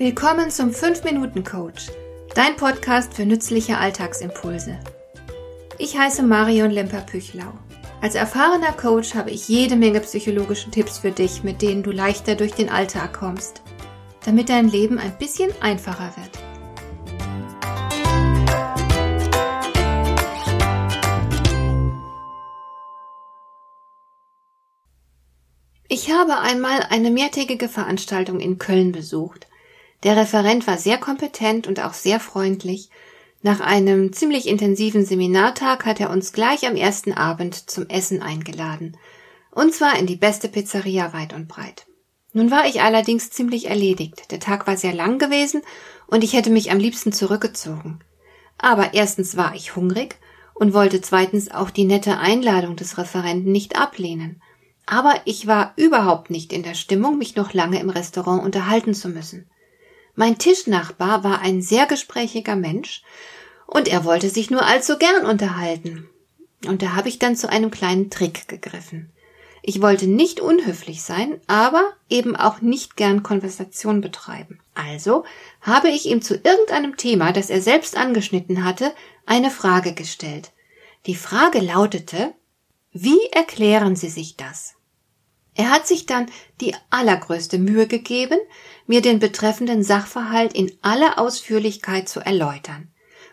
Willkommen 0.00 0.50
zum 0.50 0.70
5-Minuten-Coach, 0.70 1.88
dein 2.34 2.56
Podcast 2.56 3.12
für 3.12 3.26
nützliche 3.26 3.76
Alltagsimpulse. 3.76 4.78
Ich 5.76 5.98
heiße 5.98 6.22
Marion 6.22 6.70
Lemper-Püchlau. 6.70 7.52
Als 8.00 8.14
erfahrener 8.14 8.72
Coach 8.72 9.14
habe 9.14 9.30
ich 9.30 9.46
jede 9.46 9.76
Menge 9.76 10.00
psychologische 10.00 10.70
Tipps 10.70 10.96
für 10.96 11.10
dich, 11.10 11.42
mit 11.42 11.60
denen 11.60 11.82
du 11.82 11.90
leichter 11.90 12.34
durch 12.34 12.52
den 12.52 12.70
Alltag 12.70 13.12
kommst, 13.12 13.60
damit 14.24 14.48
dein 14.48 14.70
Leben 14.70 14.98
ein 14.98 15.18
bisschen 15.18 15.50
einfacher 15.60 16.14
wird. 16.16 16.30
Ich 25.88 26.10
habe 26.10 26.38
einmal 26.38 26.86
eine 26.88 27.10
mehrtägige 27.10 27.68
Veranstaltung 27.68 28.40
in 28.40 28.56
Köln 28.56 28.92
besucht. 28.92 29.49
Der 30.02 30.16
Referent 30.16 30.66
war 30.66 30.78
sehr 30.78 30.98
kompetent 30.98 31.66
und 31.66 31.80
auch 31.80 31.92
sehr 31.92 32.20
freundlich. 32.20 32.88
Nach 33.42 33.60
einem 33.60 34.12
ziemlich 34.12 34.46
intensiven 34.46 35.04
Seminartag 35.04 35.84
hat 35.84 36.00
er 36.00 36.10
uns 36.10 36.32
gleich 36.32 36.66
am 36.66 36.76
ersten 36.76 37.12
Abend 37.12 37.70
zum 37.70 37.88
Essen 37.88 38.22
eingeladen. 38.22 38.96
Und 39.50 39.74
zwar 39.74 39.98
in 39.98 40.06
die 40.06 40.16
beste 40.16 40.48
Pizzeria 40.48 41.12
weit 41.12 41.32
und 41.32 41.48
breit. 41.48 41.86
Nun 42.32 42.50
war 42.50 42.66
ich 42.66 42.80
allerdings 42.80 43.30
ziemlich 43.30 43.68
erledigt. 43.68 44.30
Der 44.30 44.40
Tag 44.40 44.66
war 44.66 44.76
sehr 44.76 44.94
lang 44.94 45.18
gewesen 45.18 45.62
und 46.06 46.22
ich 46.22 46.32
hätte 46.32 46.50
mich 46.50 46.70
am 46.70 46.78
liebsten 46.78 47.12
zurückgezogen. 47.12 48.00
Aber 48.56 48.94
erstens 48.94 49.36
war 49.36 49.54
ich 49.54 49.74
hungrig 49.74 50.16
und 50.54 50.74
wollte 50.74 51.00
zweitens 51.00 51.50
auch 51.50 51.70
die 51.70 51.84
nette 51.84 52.18
Einladung 52.18 52.76
des 52.76 52.98
Referenten 52.98 53.50
nicht 53.50 53.76
ablehnen. 53.76 54.40
Aber 54.86 55.14
ich 55.24 55.46
war 55.46 55.72
überhaupt 55.76 56.30
nicht 56.30 56.52
in 56.52 56.62
der 56.62 56.74
Stimmung, 56.74 57.18
mich 57.18 57.36
noch 57.36 57.52
lange 57.52 57.80
im 57.80 57.90
Restaurant 57.90 58.44
unterhalten 58.44 58.94
zu 58.94 59.08
müssen. 59.08 59.50
Mein 60.14 60.38
Tischnachbar 60.38 61.24
war 61.24 61.40
ein 61.40 61.62
sehr 61.62 61.86
gesprächiger 61.86 62.56
Mensch 62.56 63.02
und 63.66 63.88
er 63.88 64.04
wollte 64.04 64.28
sich 64.28 64.50
nur 64.50 64.64
allzu 64.64 64.98
gern 64.98 65.24
unterhalten. 65.26 66.08
Und 66.66 66.82
da 66.82 66.94
habe 66.94 67.08
ich 67.08 67.18
dann 67.18 67.36
zu 67.36 67.48
einem 67.48 67.70
kleinen 67.70 68.10
Trick 68.10 68.48
gegriffen. 68.48 69.10
Ich 69.62 69.82
wollte 69.82 70.06
nicht 70.06 70.40
unhöflich 70.40 71.02
sein, 71.02 71.40
aber 71.46 71.92
eben 72.08 72.34
auch 72.34 72.60
nicht 72.60 72.96
gern 72.96 73.22
Konversation 73.22 74.00
betreiben. 74.00 74.58
Also 74.74 75.24
habe 75.60 75.88
ich 75.88 76.06
ihm 76.06 76.22
zu 76.22 76.34
irgendeinem 76.34 76.96
Thema, 76.96 77.32
das 77.32 77.50
er 77.50 77.60
selbst 77.60 77.96
angeschnitten 77.96 78.64
hatte, 78.64 78.92
eine 79.26 79.50
Frage 79.50 79.92
gestellt. 79.92 80.52
Die 81.06 81.14
Frage 81.14 81.60
lautete, 81.60 82.32
wie 82.92 83.20
erklären 83.32 83.96
Sie 83.96 84.08
sich 84.08 84.36
das? 84.36 84.74
Er 85.54 85.70
hat 85.70 85.86
sich 85.86 86.06
dann 86.06 86.26
die 86.60 86.74
allergrößte 86.90 87.58
Mühe 87.58 87.86
gegeben, 87.86 88.38
mir 88.86 89.02
den 89.02 89.18
betreffenden 89.18 89.82
Sachverhalt 89.82 90.52
in 90.54 90.72
aller 90.82 91.18
Ausführlichkeit 91.18 92.08
zu 92.08 92.20
erläutern. 92.20 92.88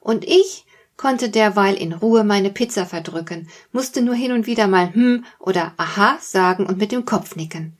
Und 0.00 0.24
ich 0.24 0.66
konnte 0.96 1.30
derweil 1.30 1.74
in 1.74 1.92
Ruhe 1.92 2.22
meine 2.22 2.50
Pizza 2.50 2.86
verdrücken, 2.86 3.48
musste 3.72 4.02
nur 4.02 4.14
hin 4.14 4.32
und 4.32 4.46
wieder 4.46 4.68
mal 4.68 4.94
hm 4.94 5.24
oder 5.38 5.74
aha 5.76 6.18
sagen 6.20 6.66
und 6.66 6.78
mit 6.78 6.92
dem 6.92 7.04
Kopf 7.04 7.34
nicken. 7.34 7.76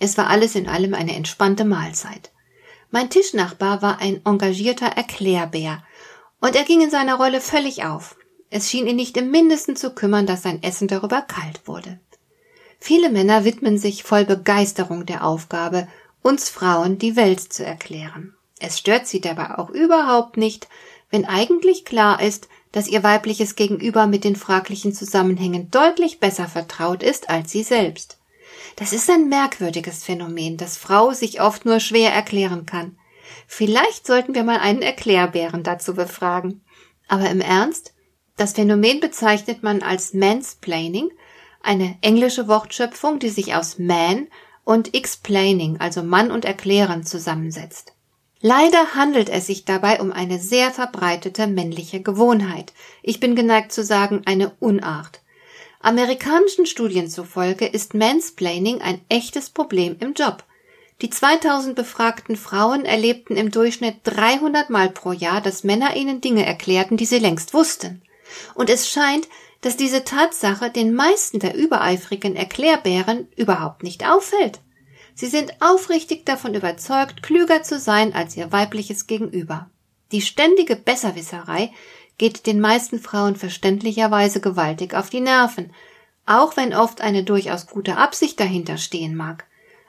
Es 0.00 0.18
war 0.18 0.28
alles 0.28 0.54
in 0.54 0.68
allem 0.68 0.94
eine 0.94 1.14
entspannte 1.14 1.64
Mahlzeit. 1.64 2.32
Mein 2.90 3.10
Tischnachbar 3.10 3.82
war 3.82 3.98
ein 3.98 4.20
engagierter 4.24 4.86
Erklärbär, 4.86 5.82
und 6.40 6.56
er 6.56 6.64
ging 6.64 6.82
in 6.82 6.90
seiner 6.90 7.14
Rolle 7.14 7.40
völlig 7.40 7.84
auf. 7.84 8.16
Es 8.50 8.70
schien 8.70 8.86
ihn 8.86 8.96
nicht 8.96 9.16
im 9.16 9.30
mindesten 9.30 9.76
zu 9.76 9.94
kümmern, 9.94 10.26
dass 10.26 10.42
sein 10.42 10.62
Essen 10.62 10.88
darüber 10.88 11.22
kalt 11.22 11.66
wurde. 11.66 12.00
Viele 12.86 13.08
Männer 13.08 13.46
widmen 13.46 13.78
sich 13.78 14.02
voll 14.02 14.26
Begeisterung 14.26 15.06
der 15.06 15.24
Aufgabe, 15.24 15.88
uns 16.20 16.50
Frauen 16.50 16.98
die 16.98 17.16
Welt 17.16 17.40
zu 17.40 17.64
erklären. 17.64 18.34
Es 18.60 18.78
stört 18.78 19.06
sie 19.06 19.22
dabei 19.22 19.56
auch 19.56 19.70
überhaupt 19.70 20.36
nicht, 20.36 20.68
wenn 21.08 21.24
eigentlich 21.24 21.86
klar 21.86 22.20
ist, 22.20 22.46
dass 22.72 22.86
ihr 22.86 23.02
weibliches 23.02 23.56
Gegenüber 23.56 24.06
mit 24.06 24.22
den 24.22 24.36
fraglichen 24.36 24.92
Zusammenhängen 24.92 25.70
deutlich 25.70 26.20
besser 26.20 26.46
vertraut 26.46 27.02
ist 27.02 27.30
als 27.30 27.50
sie 27.50 27.62
selbst. 27.62 28.18
Das 28.76 28.92
ist 28.92 29.08
ein 29.08 29.30
merkwürdiges 29.30 30.04
Phänomen, 30.04 30.58
das 30.58 30.76
Frau 30.76 31.14
sich 31.14 31.40
oft 31.40 31.64
nur 31.64 31.80
schwer 31.80 32.12
erklären 32.12 32.66
kann. 32.66 32.98
Vielleicht 33.46 34.06
sollten 34.06 34.34
wir 34.34 34.44
mal 34.44 34.58
einen 34.58 34.82
Erklärbären 34.82 35.62
dazu 35.62 35.94
befragen. 35.94 36.60
Aber 37.08 37.30
im 37.30 37.40
Ernst? 37.40 37.94
Das 38.36 38.52
Phänomen 38.52 39.00
bezeichnet 39.00 39.62
man 39.62 39.80
als 39.80 40.12
Mansplaining 40.12 41.08
eine 41.64 41.96
englische 42.00 42.48
Wortschöpfung, 42.48 43.18
die 43.18 43.30
sich 43.30 43.54
aus 43.54 43.78
man 43.78 44.28
und 44.64 44.94
explaining, 44.94 45.78
also 45.80 46.02
Mann 46.02 46.30
und 46.30 46.44
Erklären, 46.44 47.04
zusammensetzt. 47.04 47.92
Leider 48.40 48.94
handelt 48.94 49.30
es 49.30 49.46
sich 49.46 49.64
dabei 49.64 50.00
um 50.00 50.12
eine 50.12 50.38
sehr 50.38 50.70
verbreitete 50.70 51.46
männliche 51.46 52.02
Gewohnheit. 52.02 52.74
Ich 53.02 53.18
bin 53.18 53.34
geneigt 53.36 53.72
zu 53.72 53.82
sagen, 53.82 54.22
eine 54.26 54.52
Unart. 54.60 55.22
Amerikanischen 55.80 56.66
Studien 56.66 57.08
zufolge 57.08 57.66
ist 57.66 57.94
Mansplaining 57.94 58.80
ein 58.80 59.00
echtes 59.08 59.50
Problem 59.50 59.96
im 60.00 60.14
Job. 60.14 60.44
Die 61.02 61.10
2000 61.10 61.74
befragten 61.74 62.36
Frauen 62.36 62.84
erlebten 62.84 63.36
im 63.36 63.50
Durchschnitt 63.50 63.96
300 64.04 64.70
Mal 64.70 64.90
pro 64.90 65.12
Jahr, 65.12 65.40
dass 65.40 65.64
Männer 65.64 65.96
ihnen 65.96 66.20
Dinge 66.20 66.46
erklärten, 66.46 66.96
die 66.96 67.04
sie 67.04 67.18
längst 67.18 67.52
wussten. 67.52 68.02
Und 68.54 68.70
es 68.70 68.88
scheint, 68.88 69.28
dass 69.64 69.78
diese 69.78 70.04
Tatsache 70.04 70.70
den 70.70 70.92
meisten 70.94 71.38
der 71.38 71.54
übereifrigen 71.54 72.36
Erklärbären 72.36 73.28
überhaupt 73.34 73.82
nicht 73.82 74.06
auffällt. 74.06 74.60
Sie 75.14 75.26
sind 75.26 75.54
aufrichtig 75.60 76.26
davon 76.26 76.52
überzeugt, 76.52 77.22
klüger 77.22 77.62
zu 77.62 77.78
sein 77.78 78.12
als 78.12 78.36
ihr 78.36 78.52
weibliches 78.52 79.06
Gegenüber. 79.06 79.70
Die 80.12 80.20
ständige 80.20 80.76
Besserwisserei 80.76 81.72
geht 82.18 82.46
den 82.46 82.60
meisten 82.60 83.00
Frauen 83.00 83.36
verständlicherweise 83.36 84.42
gewaltig 84.42 84.92
auf 84.92 85.08
die 85.08 85.22
Nerven, 85.22 85.72
auch 86.26 86.58
wenn 86.58 86.74
oft 86.74 87.00
eine 87.00 87.24
durchaus 87.24 87.66
gute 87.66 87.96
Absicht 87.96 88.38
dahinter 88.38 88.76
stehen 88.76 89.16
mag. 89.16 89.46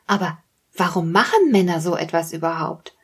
Aber 0.07 0.38
warum 0.74 1.12
machen 1.12 1.52
Männer 1.52 1.81
so 1.81 1.97
etwas 1.97 2.31
überhaupt? 2.31 2.96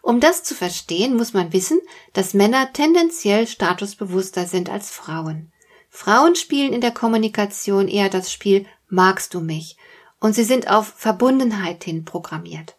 Um 0.00 0.20
das 0.20 0.42
zu 0.42 0.54
verstehen, 0.54 1.16
muss 1.16 1.34
man 1.34 1.52
wissen, 1.52 1.80
dass 2.14 2.32
Männer 2.32 2.72
tendenziell 2.72 3.46
statusbewusster 3.46 4.46
sind 4.46 4.70
als 4.70 4.90
Frauen. 4.90 5.50
Frauen 5.96 6.34
spielen 6.34 6.72
in 6.72 6.80
der 6.80 6.90
Kommunikation 6.90 7.86
eher 7.86 8.08
das 8.08 8.32
Spiel 8.32 8.66
Magst 8.88 9.32
du 9.32 9.40
mich? 9.40 9.76
Und 10.18 10.34
sie 10.34 10.42
sind 10.42 10.68
auf 10.68 10.88
Verbundenheit 10.88 11.84
hin 11.84 12.04
programmiert. 12.04 12.76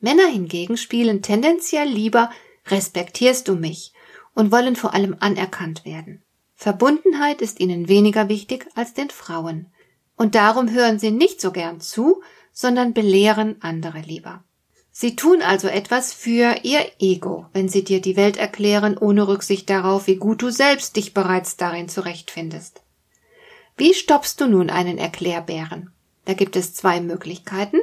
Männer 0.00 0.26
hingegen 0.26 0.76
spielen 0.76 1.22
tendenziell 1.22 1.88
lieber 1.88 2.30
Respektierst 2.66 3.48
du 3.48 3.54
mich? 3.54 3.94
und 4.34 4.52
wollen 4.52 4.76
vor 4.76 4.92
allem 4.92 5.16
anerkannt 5.18 5.86
werden. 5.86 6.22
Verbundenheit 6.54 7.40
ist 7.40 7.58
ihnen 7.58 7.88
weniger 7.88 8.28
wichtig 8.28 8.68
als 8.74 8.92
den 8.92 9.08
Frauen. 9.08 9.72
Und 10.14 10.34
darum 10.34 10.70
hören 10.70 10.98
sie 10.98 11.10
nicht 11.10 11.40
so 11.40 11.52
gern 11.52 11.80
zu, 11.80 12.22
sondern 12.52 12.92
belehren 12.92 13.56
andere 13.62 14.00
lieber. 14.00 14.44
Sie 15.00 15.14
tun 15.14 15.42
also 15.42 15.68
etwas 15.68 16.12
für 16.12 16.56
ihr 16.64 16.84
Ego, 16.98 17.46
wenn 17.52 17.68
sie 17.68 17.84
dir 17.84 18.00
die 18.00 18.16
Welt 18.16 18.36
erklären, 18.36 18.98
ohne 18.98 19.28
Rücksicht 19.28 19.70
darauf, 19.70 20.08
wie 20.08 20.16
gut 20.16 20.42
du 20.42 20.50
selbst 20.50 20.96
dich 20.96 21.14
bereits 21.14 21.56
darin 21.56 21.88
zurechtfindest. 21.88 22.82
Wie 23.76 23.94
stoppst 23.94 24.40
du 24.40 24.48
nun 24.48 24.70
einen 24.70 24.98
Erklärbären? 24.98 25.92
Da 26.24 26.34
gibt 26.34 26.56
es 26.56 26.74
zwei 26.74 27.00
Möglichkeiten. 27.00 27.78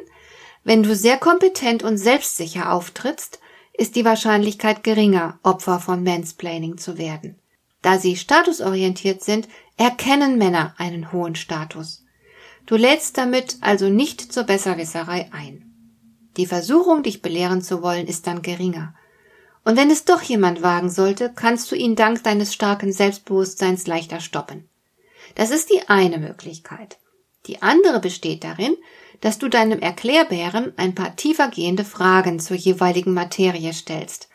Wenn 0.65 0.83
du 0.83 0.93
sehr 0.93 1.15
kompetent 1.15 1.83
und 1.83 1.97
selbstsicher 1.97 2.73
auftrittst, 2.73 3.39
ist 3.71 3.95
die 3.95 4.03
Wahrscheinlichkeit 4.03 4.83
geringer, 4.83 5.39
Opfer 5.41 5.79
von 5.79 6.03
Mansplaining 6.03 6.77
zu 6.77 6.97
werden. 6.97 7.39
Da 7.81 7.97
sie 7.97 8.17
statusorientiert 8.17 9.23
sind, 9.23 9.47
erkennen 9.77 10.37
Männer 10.37 10.75
einen 10.77 11.13
hohen 11.13 11.35
Status. 11.35 12.03
Du 12.65 12.75
lädst 12.75 13.17
damit 13.17 13.55
also 13.61 13.87
nicht 13.87 14.33
zur 14.33 14.43
Besserwisserei 14.43 15.29
ein. 15.31 15.64
Die 16.37 16.45
Versuchung, 16.45 17.03
dich 17.03 17.21
belehren 17.21 17.61
zu 17.61 17.81
wollen, 17.81 18.07
ist 18.07 18.27
dann 18.27 18.41
geringer. 18.41 18.93
Und 19.63 19.77
wenn 19.77 19.89
es 19.89 20.05
doch 20.05 20.21
jemand 20.21 20.61
wagen 20.61 20.89
sollte, 20.89 21.31
kannst 21.35 21.71
du 21.71 21.75
ihn 21.75 21.95
dank 21.95 22.23
deines 22.23 22.53
starken 22.53 22.91
Selbstbewusstseins 22.91 23.87
leichter 23.87 24.19
stoppen. 24.19 24.69
Das 25.33 25.49
ist 25.49 25.71
die 25.71 25.89
eine 25.89 26.19
Möglichkeit. 26.19 26.97
Die 27.47 27.61
andere 27.61 27.99
besteht 27.99 28.43
darin, 28.43 28.75
dass 29.21 29.39
du 29.39 29.49
deinem 29.49 29.79
Erklärbären 29.79 30.73
ein 30.77 30.93
paar 30.93 31.15
tiefergehende 31.15 31.85
Fragen 31.85 32.39
zur 32.39 32.57
jeweiligen 32.57 33.13
Materie 33.13 33.73
stellst. 33.73 34.29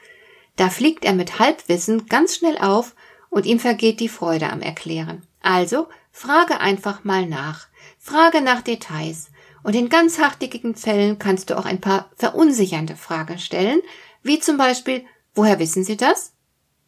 Da 0.56 0.68
fliegt 0.68 1.04
er 1.04 1.12
mit 1.12 1.38
Halbwissen 1.38 2.06
ganz 2.06 2.36
schnell 2.36 2.58
auf 2.58 2.94
und 3.28 3.46
ihm 3.46 3.60
vergeht 3.60 4.00
die 4.00 4.08
Freude 4.08 4.50
am 4.50 4.60
Erklären. 4.60 5.22
Also 5.42 5.88
frage 6.10 6.60
einfach 6.60 7.04
mal 7.04 7.26
nach. 7.26 7.68
Frage 7.98 8.40
nach 8.40 8.62
Details. 8.62 9.29
Und 9.62 9.76
in 9.76 9.88
ganz 9.88 10.18
hartnäckigen 10.18 10.74
Fällen 10.74 11.18
kannst 11.18 11.50
du 11.50 11.58
auch 11.58 11.66
ein 11.66 11.80
paar 11.80 12.10
verunsichernde 12.16 12.96
Fragen 12.96 13.38
stellen, 13.38 13.80
wie 14.22 14.38
zum 14.38 14.56
Beispiel, 14.56 15.04
woher 15.34 15.58
wissen 15.58 15.84
Sie 15.84 15.96
das? 15.96 16.32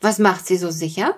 Was 0.00 0.18
macht 0.18 0.46
Sie 0.46 0.56
so 0.56 0.70
sicher? 0.70 1.16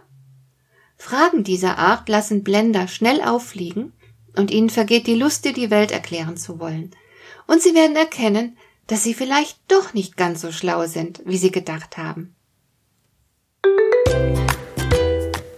Fragen 0.97 1.45
dieser 1.45 1.79
Art 1.79 2.09
lassen 2.09 2.45
Blender 2.45 2.89
schnell 2.89 3.21
auffliegen 3.21 3.93
und 4.37 4.51
ihnen 4.51 4.71
vergeht 4.71 5.07
die 5.07 5.15
Lust, 5.15 5.45
dir 5.45 5.53
die 5.53 5.71
Welt 5.71 5.91
erklären 5.91 6.37
zu 6.37 6.59
wollen. 6.61 6.91
Und 7.47 7.63
sie 7.63 7.75
werden 7.75 7.97
erkennen, 7.97 8.57
dass 8.87 9.03
sie 9.03 9.15
vielleicht 9.15 9.59
doch 9.69 9.95
nicht 9.95 10.17
ganz 10.17 10.41
so 10.41 10.53
schlau 10.53 10.87
sind, 10.87 11.23
wie 11.25 11.39
sie 11.39 11.51
gedacht 11.51 11.97
haben. 11.97 12.35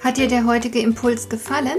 Hat 0.00 0.16
dir 0.18 0.28
der 0.28 0.46
heutige 0.46 0.80
Impuls 0.80 1.28
gefallen? 1.28 1.78